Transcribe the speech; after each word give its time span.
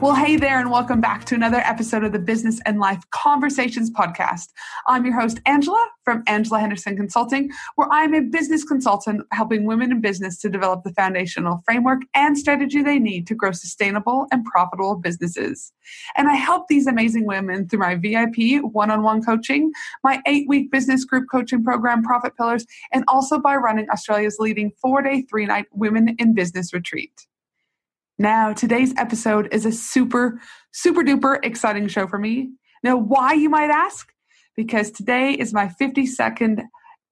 Well, 0.00 0.14
hey 0.14 0.36
there, 0.36 0.58
and 0.58 0.70
welcome 0.70 1.02
back 1.02 1.26
to 1.26 1.34
another 1.34 1.58
episode 1.58 2.04
of 2.04 2.12
the 2.12 2.18
Business 2.18 2.58
and 2.64 2.80
Life 2.80 3.02
Conversations 3.10 3.90
podcast. 3.90 4.46
I'm 4.86 5.04
your 5.04 5.20
host, 5.20 5.40
Angela 5.44 5.86
from 6.06 6.22
Angela 6.26 6.58
Henderson 6.58 6.96
Consulting, 6.96 7.50
where 7.76 7.86
I'm 7.90 8.14
a 8.14 8.22
business 8.22 8.64
consultant 8.64 9.26
helping 9.30 9.66
women 9.66 9.92
in 9.92 10.00
business 10.00 10.38
to 10.38 10.48
develop 10.48 10.84
the 10.84 10.94
foundational 10.94 11.60
framework 11.66 12.00
and 12.14 12.38
strategy 12.38 12.80
they 12.80 12.98
need 12.98 13.26
to 13.26 13.34
grow 13.34 13.52
sustainable 13.52 14.26
and 14.32 14.42
profitable 14.46 14.96
businesses. 14.96 15.70
And 16.16 16.28
I 16.28 16.34
help 16.34 16.68
these 16.68 16.86
amazing 16.86 17.26
women 17.26 17.68
through 17.68 17.80
my 17.80 17.94
VIP 17.96 18.64
one 18.72 18.90
on 18.90 19.02
one 19.02 19.22
coaching, 19.22 19.70
my 20.02 20.22
eight 20.26 20.48
week 20.48 20.70
business 20.70 21.04
group 21.04 21.26
coaching 21.30 21.62
program, 21.62 22.02
Profit 22.02 22.34
Pillars, 22.38 22.64
and 22.90 23.04
also 23.06 23.38
by 23.38 23.54
running 23.54 23.86
Australia's 23.90 24.38
leading 24.38 24.72
four 24.80 25.02
day, 25.02 25.26
three 25.28 25.44
night 25.44 25.66
Women 25.72 26.16
in 26.18 26.32
Business 26.32 26.72
retreat. 26.72 27.26
Now, 28.20 28.52
today's 28.52 28.92
episode 28.98 29.48
is 29.50 29.64
a 29.64 29.72
super, 29.72 30.42
super 30.74 31.00
duper 31.00 31.42
exciting 31.42 31.88
show 31.88 32.06
for 32.06 32.18
me. 32.18 32.50
Now, 32.84 32.98
why 32.98 33.32
you 33.32 33.48
might 33.48 33.70
ask? 33.70 34.12
Because 34.54 34.90
today 34.90 35.32
is 35.32 35.54
my 35.54 35.70
52nd 35.80 36.64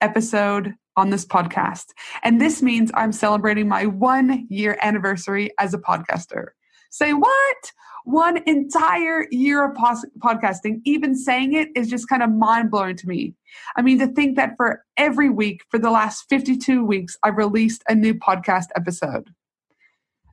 episode 0.00 0.72
on 0.96 1.10
this 1.10 1.26
podcast. 1.26 1.88
And 2.22 2.40
this 2.40 2.62
means 2.62 2.90
I'm 2.94 3.12
celebrating 3.12 3.68
my 3.68 3.84
one 3.84 4.46
year 4.48 4.78
anniversary 4.80 5.50
as 5.58 5.74
a 5.74 5.78
podcaster. 5.78 6.46
Say 6.90 7.12
what? 7.12 7.72
One 8.06 8.38
entire 8.46 9.26
year 9.30 9.62
of 9.62 9.76
pos- 9.76 10.06
podcasting, 10.20 10.80
even 10.86 11.14
saying 11.14 11.52
it 11.52 11.68
is 11.76 11.90
just 11.90 12.08
kind 12.08 12.22
of 12.22 12.30
mind 12.30 12.70
blowing 12.70 12.96
to 12.96 13.06
me. 13.06 13.34
I 13.76 13.82
mean, 13.82 13.98
to 13.98 14.06
think 14.06 14.36
that 14.36 14.54
for 14.56 14.82
every 14.96 15.28
week 15.28 15.64
for 15.70 15.78
the 15.78 15.90
last 15.90 16.24
52 16.30 16.82
weeks, 16.82 17.14
I've 17.22 17.36
released 17.36 17.82
a 17.90 17.94
new 17.94 18.14
podcast 18.14 18.68
episode. 18.74 19.28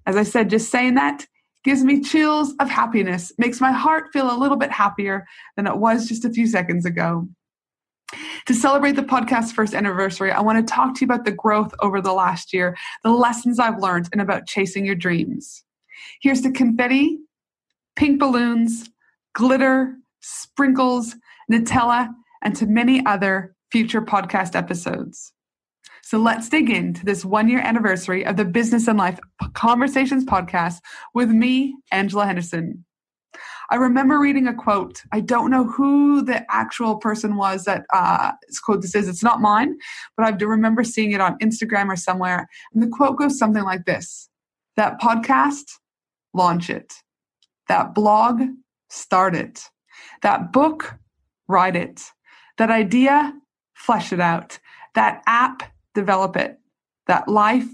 As 0.05 0.15
I 0.15 0.23
said, 0.23 0.49
just 0.49 0.71
saying 0.71 0.95
that 0.95 1.25
gives 1.63 1.83
me 1.83 2.01
chills 2.01 2.53
of 2.59 2.69
happiness, 2.69 3.31
makes 3.37 3.61
my 3.61 3.71
heart 3.71 4.09
feel 4.11 4.35
a 4.35 4.37
little 4.37 4.57
bit 4.57 4.71
happier 4.71 5.25
than 5.55 5.67
it 5.67 5.77
was 5.77 6.07
just 6.07 6.25
a 6.25 6.29
few 6.29 6.47
seconds 6.47 6.85
ago. 6.85 7.27
To 8.47 8.53
celebrate 8.53 8.93
the 8.93 9.03
podcast's 9.03 9.51
first 9.51 9.73
anniversary, 9.73 10.31
I 10.31 10.41
want 10.41 10.65
to 10.65 10.73
talk 10.73 10.95
to 10.95 11.01
you 11.01 11.05
about 11.05 11.25
the 11.25 11.31
growth 11.31 11.73
over 11.79 12.01
the 12.01 12.13
last 12.13 12.53
year, 12.53 12.75
the 13.03 13.11
lessons 13.11 13.59
I've 13.59 13.79
learned, 13.79 14.09
and 14.11 14.21
about 14.21 14.47
chasing 14.47 14.85
your 14.85 14.95
dreams. 14.95 15.63
Here's 16.21 16.41
to 16.41 16.51
confetti, 16.51 17.19
pink 17.95 18.19
balloons, 18.19 18.89
glitter, 19.33 19.95
sprinkles, 20.19 21.15
Nutella, 21.49 22.09
and 22.41 22.55
to 22.55 22.65
many 22.65 23.05
other 23.05 23.55
future 23.71 24.01
podcast 24.01 24.55
episodes. 24.55 25.31
So 26.03 26.17
let's 26.17 26.49
dig 26.49 26.69
into 26.69 27.05
this 27.05 27.23
one 27.23 27.47
year 27.47 27.59
anniversary 27.59 28.25
of 28.25 28.37
the 28.37 28.45
Business 28.45 28.87
and 28.87 28.97
Life 28.97 29.19
Conversations 29.53 30.25
podcast 30.25 30.79
with 31.13 31.29
me, 31.29 31.75
Angela 31.91 32.25
Henderson. 32.25 32.85
I 33.71 33.75
remember 33.75 34.19
reading 34.19 34.47
a 34.47 34.53
quote. 34.53 35.01
I 35.13 35.21
don't 35.21 35.49
know 35.49 35.63
who 35.63 36.21
the 36.21 36.45
actual 36.53 36.97
person 36.97 37.37
was 37.37 37.63
that 37.63 37.85
uh, 37.93 38.33
quote 38.65 38.81
this 38.81 38.95
is. 38.95 39.07
It's 39.07 39.23
not 39.23 39.39
mine, 39.39 39.77
but 40.17 40.25
I 40.25 40.31
do 40.31 40.45
remember 40.47 40.83
seeing 40.83 41.13
it 41.13 41.21
on 41.21 41.39
Instagram 41.39 41.87
or 41.87 41.95
somewhere. 41.95 42.49
And 42.73 42.83
the 42.83 42.89
quote 42.89 43.17
goes 43.17 43.39
something 43.39 43.63
like 43.63 43.85
this 43.85 44.29
That 44.75 44.99
podcast, 44.99 45.63
launch 46.33 46.69
it. 46.69 46.93
That 47.69 47.95
blog, 47.95 48.41
start 48.89 49.35
it. 49.35 49.69
That 50.21 50.51
book, 50.51 50.95
write 51.47 51.77
it. 51.77 52.03
That 52.57 52.71
idea, 52.71 53.33
flesh 53.73 54.11
it 54.11 54.19
out. 54.19 54.59
That 54.95 55.21
app, 55.27 55.63
develop 55.93 56.35
it. 56.35 56.57
That 57.07 57.27
life, 57.27 57.69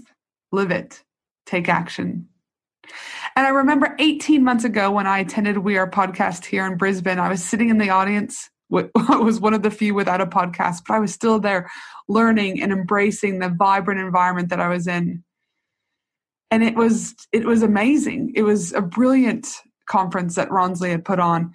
live 0.52 0.70
it. 0.70 1.02
Take 1.46 1.68
action. 1.68 2.28
And 3.36 3.46
I 3.46 3.50
remember 3.50 3.94
18 3.98 4.42
months 4.42 4.64
ago 4.64 4.90
when 4.90 5.06
I 5.06 5.18
attended 5.18 5.58
We 5.58 5.76
Are 5.76 5.90
podcast 5.90 6.44
here 6.44 6.66
in 6.66 6.76
Brisbane, 6.76 7.18
I 7.18 7.28
was 7.28 7.44
sitting 7.44 7.68
in 7.68 7.78
the 7.78 7.90
audience. 7.90 8.50
I 8.74 9.16
was 9.16 9.40
one 9.40 9.54
of 9.54 9.62
the 9.62 9.70
few 9.70 9.94
without 9.94 10.20
a 10.20 10.26
podcast, 10.26 10.82
but 10.86 10.94
I 10.94 10.98
was 10.98 11.12
still 11.12 11.38
there 11.38 11.70
learning 12.08 12.62
and 12.62 12.72
embracing 12.72 13.38
the 13.38 13.48
vibrant 13.48 14.00
environment 14.00 14.48
that 14.50 14.60
I 14.60 14.68
was 14.68 14.86
in. 14.86 15.22
And 16.50 16.62
it 16.62 16.74
was 16.74 17.14
it 17.32 17.44
was 17.44 17.62
amazing. 17.62 18.32
It 18.34 18.42
was 18.42 18.72
a 18.72 18.80
brilliant 18.80 19.46
conference 19.86 20.34
that 20.36 20.48
Ronsley 20.48 20.90
had 20.90 21.04
put 21.04 21.18
on. 21.18 21.52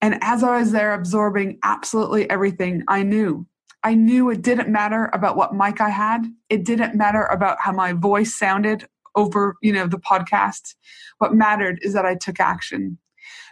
And 0.00 0.18
as 0.22 0.42
I 0.42 0.58
was 0.58 0.72
there 0.72 0.94
absorbing 0.94 1.58
absolutely 1.62 2.28
everything, 2.28 2.82
I 2.88 3.02
knew 3.02 3.46
I 3.82 3.94
knew 3.94 4.30
it 4.30 4.42
didn't 4.42 4.68
matter 4.68 5.10
about 5.12 5.36
what 5.36 5.54
mic 5.54 5.80
I 5.80 5.88
had. 5.88 6.26
It 6.48 6.64
didn't 6.64 6.94
matter 6.94 7.24
about 7.24 7.58
how 7.60 7.72
my 7.72 7.92
voice 7.92 8.34
sounded 8.34 8.86
over, 9.16 9.56
you 9.62 9.72
know, 9.72 9.86
the 9.86 9.98
podcast. 9.98 10.74
What 11.18 11.34
mattered 11.34 11.78
is 11.82 11.94
that 11.94 12.04
I 12.04 12.14
took 12.14 12.40
action 12.40 12.98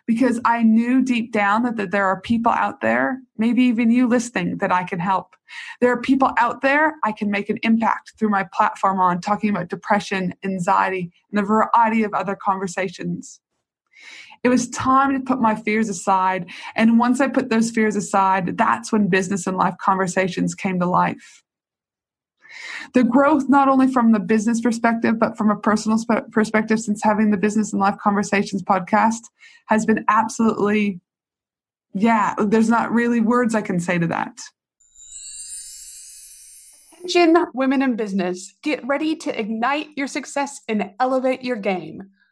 because 0.06 0.40
I 0.44 0.62
knew 0.62 1.02
deep 1.02 1.32
down 1.32 1.62
that, 1.64 1.76
that 1.76 1.90
there 1.90 2.06
are 2.06 2.20
people 2.20 2.50
out 2.52 2.80
there, 2.80 3.18
maybe 3.36 3.62
even 3.64 3.90
you 3.90 4.08
listening, 4.08 4.56
that 4.58 4.72
I 4.72 4.84
can 4.84 4.98
help. 4.98 5.34
There 5.80 5.92
are 5.92 6.00
people 6.00 6.30
out 6.38 6.62
there 6.62 6.94
I 7.04 7.12
can 7.12 7.30
make 7.30 7.50
an 7.50 7.58
impact 7.62 8.14
through 8.18 8.30
my 8.30 8.46
platform 8.54 9.00
on 9.00 9.20
talking 9.20 9.50
about 9.50 9.68
depression, 9.68 10.34
anxiety, 10.44 11.12
and 11.30 11.38
a 11.38 11.42
variety 11.42 12.04
of 12.04 12.14
other 12.14 12.36
conversations. 12.36 13.40
It 14.44 14.48
was 14.48 14.68
time 14.70 15.12
to 15.14 15.20
put 15.20 15.40
my 15.40 15.54
fears 15.54 15.88
aside. 15.88 16.46
And 16.76 16.98
once 16.98 17.20
I 17.20 17.28
put 17.28 17.50
those 17.50 17.70
fears 17.70 17.96
aside, 17.96 18.56
that's 18.56 18.92
when 18.92 19.08
business 19.08 19.46
and 19.46 19.56
life 19.56 19.74
conversations 19.80 20.54
came 20.54 20.78
to 20.80 20.86
life. 20.86 21.42
The 22.94 23.04
growth, 23.04 23.48
not 23.48 23.68
only 23.68 23.92
from 23.92 24.12
the 24.12 24.20
business 24.20 24.60
perspective, 24.60 25.18
but 25.18 25.36
from 25.36 25.50
a 25.50 25.56
personal 25.56 25.98
sp- 26.00 26.30
perspective, 26.30 26.80
since 26.80 27.02
having 27.02 27.30
the 27.30 27.36
Business 27.36 27.72
and 27.72 27.80
Life 27.80 27.96
Conversations 27.98 28.62
podcast, 28.62 29.28
has 29.66 29.84
been 29.84 30.04
absolutely, 30.08 31.00
yeah, 31.92 32.34
there's 32.38 32.70
not 32.70 32.90
really 32.90 33.20
words 33.20 33.54
I 33.54 33.60
can 33.60 33.80
say 33.80 33.98
to 33.98 34.06
that. 34.06 34.38
Attention, 36.92 37.46
women 37.54 37.82
in 37.82 37.96
business, 37.96 38.54
get 38.62 38.86
ready 38.86 39.14
to 39.16 39.38
ignite 39.38 39.88
your 39.96 40.06
success 40.08 40.60
and 40.68 40.90
elevate 40.98 41.42
your 41.42 41.56
game. 41.56 42.10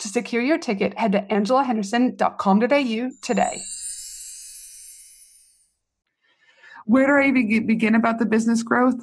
To 0.00 0.08
secure 0.08 0.42
your 0.42 0.58
ticket, 0.58 0.98
head 0.98 1.12
to 1.12 1.22
angelahenderson.com.au 1.22 3.10
today. 3.22 3.60
Where 6.84 7.06
do 7.06 7.28
I 7.28 7.60
begin 7.60 7.94
about 7.94 8.18
the 8.18 8.26
business 8.26 8.62
growth? 8.62 9.00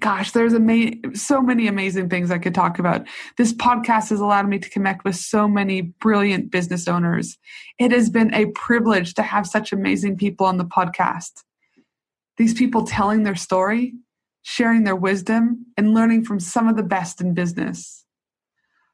Gosh, 0.00 0.30
there's 0.32 0.54
ama- 0.54 1.14
so 1.14 1.42
many 1.42 1.66
amazing 1.66 2.08
things 2.08 2.30
I 2.30 2.38
could 2.38 2.54
talk 2.54 2.78
about. 2.78 3.06
This 3.36 3.52
podcast 3.52 4.08
has 4.08 4.20
allowed 4.20 4.48
me 4.48 4.58
to 4.58 4.70
connect 4.70 5.04
with 5.04 5.16
so 5.16 5.46
many 5.46 5.82
brilliant 5.82 6.50
business 6.50 6.88
owners. 6.88 7.36
It 7.78 7.92
has 7.92 8.08
been 8.08 8.32
a 8.32 8.46
privilege 8.52 9.14
to 9.14 9.22
have 9.22 9.46
such 9.46 9.72
amazing 9.72 10.16
people 10.16 10.46
on 10.46 10.56
the 10.56 10.64
podcast. 10.64 11.42
These 12.38 12.54
people 12.54 12.84
telling 12.86 13.24
their 13.24 13.34
story, 13.34 13.94
sharing 14.42 14.84
their 14.84 14.96
wisdom, 14.96 15.66
and 15.76 15.92
learning 15.92 16.24
from 16.24 16.40
some 16.40 16.68
of 16.68 16.76
the 16.76 16.82
best 16.82 17.20
in 17.20 17.34
business. 17.34 18.04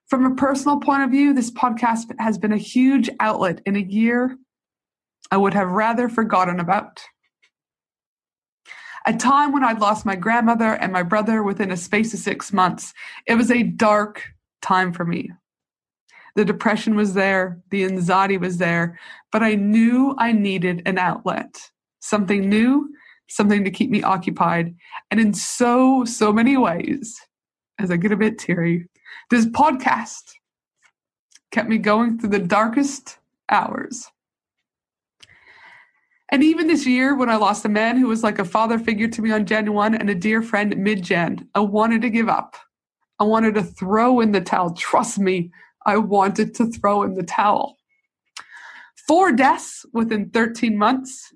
From 0.09 0.25
a 0.25 0.35
personal 0.35 0.81
point 0.81 1.03
of 1.03 1.11
view, 1.11 1.35
this 1.35 1.51
podcast 1.51 2.11
has 2.19 2.39
been 2.39 2.53
a 2.53 2.57
huge 2.57 3.11
outlet 3.21 3.61
in 3.67 3.77
a 3.77 3.81
year 3.81 4.39
I 5.31 5.37
would 5.37 5.53
have 5.53 5.69
rather 5.69 6.09
forgotten 6.09 6.59
about. 6.59 7.03
A 9.05 9.13
time 9.13 9.53
when 9.53 9.65
I'd 9.65 9.81
lost 9.81 10.07
my 10.07 10.17
grandmother 10.17 10.73
and 10.75 10.93
my 10.93 11.03
brother 11.03 11.43
within 11.43 11.71
a 11.71 11.77
space 11.77 12.15
of 12.15 12.21
six 12.21 12.53
months. 12.53 12.95
It 13.27 13.35
was 13.35 13.51
a 13.51 13.63
dark 13.63 14.25
time 14.63 14.93
for 14.93 15.05
me. 15.05 15.31
The 16.37 16.45
depression 16.45 16.95
was 16.95 17.15
there, 17.15 17.61
the 17.71 17.85
anxiety 17.85 18.39
was 18.39 18.59
there, 18.59 18.99
but 19.33 19.43
I 19.43 19.57
knew 19.57 20.15
I 20.19 20.33
needed 20.33 20.83
an 20.87 20.97
outlet, 20.97 21.71
something 22.01 22.49
new, 22.49 22.89
something 23.29 23.65
to 23.65 23.71
keep 23.71 23.91
me 23.91 24.03
occupied. 24.03 24.75
And 25.11 25.21
in 25.21 25.35
so, 25.35 26.05
so 26.05 26.33
many 26.33 26.57
ways, 26.57 27.21
as 27.79 27.91
I 27.91 27.97
get 27.97 28.13
a 28.13 28.17
bit 28.17 28.39
teary, 28.39 28.89
this 29.31 29.47
podcast 29.47 30.35
kept 31.51 31.69
me 31.69 31.79
going 31.79 32.19
through 32.19 32.31
the 32.31 32.39
darkest 32.39 33.19
hours. 33.51 34.11
And 36.31 36.43
even 36.43 36.67
this 36.67 36.87
year, 36.87 37.17
when 37.17 37.31
I 37.31 37.37
lost 37.37 37.65
a 37.65 37.71
man 37.71 37.97
who 37.97 38.09
was 38.09 38.23
like 38.23 38.39
a 38.39 38.45
father 38.45 38.79
figure 38.79 39.09
to 39.09 39.23
me 39.23 39.31
on 39.31 39.47
Jan 39.47 39.73
1 39.73 39.95
and 39.95 40.11
a 40.11 40.15
dear 40.15 40.43
friend 40.43 40.77
mid 40.77 41.03
Jan, 41.03 41.49
I 41.55 41.61
wanted 41.61 42.03
to 42.03 42.11
give 42.11 42.29
up. 42.29 42.57
I 43.19 43.25
wanted 43.25 43.55
to 43.55 43.63
throw 43.63 44.21
in 44.21 44.33
the 44.33 44.41
towel. 44.41 44.75
Trust 44.75 45.19
me, 45.19 45.51
I 45.87 45.97
wanted 45.97 46.55
to 46.57 46.67
throw 46.67 47.03
in 47.03 47.15
the 47.15 47.23
towel. 47.23 47.77
Four 49.07 49.33
deaths 49.33 49.87
within 49.95 50.29
13 50.29 50.77
months. 50.77 51.33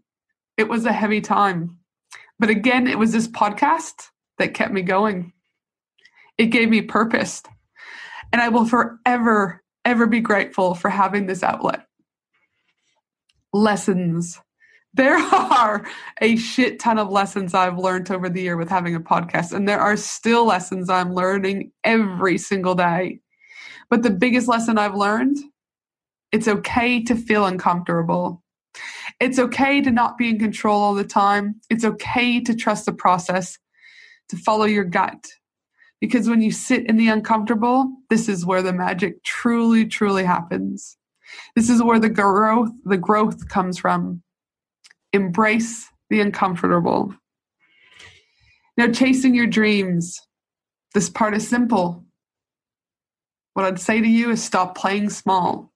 It 0.59 0.69
was 0.69 0.85
a 0.85 0.93
heavy 0.93 1.23
time. 1.23 1.79
But 2.39 2.51
again, 2.51 2.87
it 2.87 2.99
was 2.99 3.13
this 3.13 3.29
podcast 3.29 4.09
that 4.39 4.53
kept 4.53 4.75
me 4.75 4.83
going. 4.83 5.33
It 6.43 6.47
gave 6.47 6.69
me 6.69 6.83
purpose. 6.83 7.43
And 8.33 8.43
I 8.43 8.49
will 8.49 8.67
forever, 8.67 9.63
ever 9.85 10.07
be 10.07 10.21
grateful 10.21 10.75
for 10.75 10.89
having 10.91 11.27
this 11.27 11.43
outlet. 11.43 11.87
Lessons 13.53 14.41
there 14.95 15.17
are 15.35 15.87
a 16.21 16.37
shit 16.37 16.79
ton 16.79 16.99
of 16.99 17.11
lessons 17.11 17.55
I've 17.55 17.79
learned 17.79 18.11
over 18.11 18.29
the 18.29 18.43
year 18.43 18.57
with 18.57 18.69
having 18.69 18.95
a 18.95 19.01
podcast, 19.01 19.53
and 19.53 19.69
there 19.69 19.81
are 19.81 19.97
still 19.97 20.45
lessons 20.45 20.91
I'm 20.91 21.15
learning 21.15 21.73
every 21.85 22.39
single 22.39 22.75
day. 22.75 23.21
But 23.89 24.03
the 24.03 24.11
biggest 24.11 24.49
lesson 24.49 24.79
I've 24.79 24.95
learned 24.95 25.39
it's 26.31 26.49
okay 26.49 27.03
to 27.05 27.15
feel 27.15 27.45
uncomfortable. 27.45 28.43
It's 29.21 29.39
okay 29.39 29.83
to 29.83 29.91
not 29.91 30.17
be 30.17 30.31
in 30.31 30.39
control 30.39 30.81
all 30.81 30.95
the 30.95 31.05
time. 31.05 31.61
It's 31.69 31.85
okay 31.85 32.41
to 32.41 32.55
trust 32.57 32.87
the 32.87 32.93
process, 32.93 33.59
to 34.31 34.37
follow 34.37 34.65
your 34.65 34.85
gut. 34.85 35.27
Because 36.03 36.29
when 36.29 36.43
you 36.43 36.51
sit 36.51 36.87
in 36.87 36.97
the 36.97 37.07
uncomfortable, 37.07 37.89
this 38.11 38.29
is 38.29 38.45
where 38.45 38.61
the 38.61 38.73
magic 38.73 39.23
truly, 39.23 39.87
truly 39.87 40.25
happens. 40.25 40.97
This 41.55 41.71
is 41.71 41.81
where 41.81 42.01
the 42.01 42.09
growth, 42.09 42.71
the 42.85 42.97
growth 42.97 43.49
comes 43.49 43.79
from 43.79 44.21
embrace 45.13 45.89
the 46.11 46.21
uncomfortable. 46.21 47.15
Now, 48.77 48.89
chasing 48.89 49.33
your 49.33 49.47
dreams. 49.47 50.21
This 50.93 51.09
part 51.09 51.37
is 51.37 51.47
simple. 51.47 52.05
What 53.55 53.65
I'd 53.65 53.79
say 53.79 54.01
to 54.01 54.09
you 54.09 54.31
is 54.31 54.43
stop 54.43 54.77
playing 54.77 55.11
small. 55.11 55.73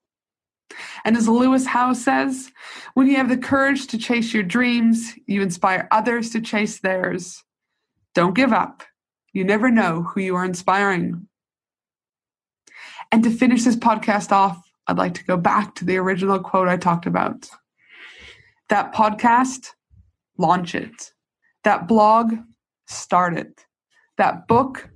And 1.05 1.17
as 1.17 1.29
Lewis 1.29 1.67
Howes 1.67 2.03
says, 2.03 2.51
when 2.95 3.07
you 3.07 3.15
have 3.17 3.29
the 3.29 3.37
courage 3.37 3.87
to 3.89 3.99
chase 3.99 4.35
your 4.35 4.43
dreams, 4.43 5.15
you 5.27 5.41
inspire 5.41 5.87
others 5.93 6.31
to 6.31 6.41
chase 6.41 6.81
theirs. 6.81 7.45
Don't 8.13 8.35
give 8.35 8.53
up. 8.53 8.83
You 9.37 9.45
never 9.45 9.71
know 9.71 10.01
who 10.01 10.23
you 10.23 10.35
are 10.37 10.47
inspiring. 10.47 11.29
And 13.13 13.23
to 13.23 13.29
finish 13.31 13.65
this 13.65 13.77
podcast 13.77 14.33
off, 14.33 14.59
I'd 14.87 14.97
like 14.97 15.13
to 15.13 15.25
go 15.25 15.37
back 15.37 15.75
to 15.75 15.85
the 15.85 15.99
original 15.99 16.39
quote 16.39 16.69
I 16.69 16.79
talked 16.79 17.05
about. 17.05 17.47
That 18.71 18.95
podcast, 18.95 19.73
launch 20.39 20.75
it. 20.75 21.13
That 21.65 21.87
blog, 21.87 22.33
start 22.87 23.37
it. 23.37 23.67
That 24.17 24.49
book, 24.49 24.89